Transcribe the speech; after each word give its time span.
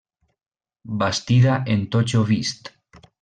Bastida 1.03 1.59
en 1.75 1.83
totxo 1.97 2.23
vist. 2.31 2.73